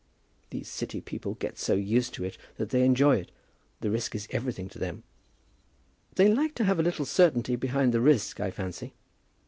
These 0.49 0.67
City 0.67 0.99
people 0.99 1.35
get 1.35 1.59
so 1.59 1.75
used 1.75 2.15
to 2.15 2.23
it 2.23 2.35
that 2.57 2.71
they 2.71 2.83
enjoy 2.83 3.17
it. 3.17 3.29
The 3.81 3.91
risk 3.91 4.15
is 4.15 4.27
every 4.31 4.51
thing 4.51 4.67
to 4.69 4.79
them." 4.79 5.03
"They 6.15 6.27
like 6.27 6.55
to 6.55 6.63
have 6.63 6.79
a 6.79 6.83
little 6.83 7.05
certainty 7.05 7.55
behind 7.55 7.93
the 7.93 8.01
risk, 8.01 8.39
I 8.39 8.49
fancy." 8.49 8.95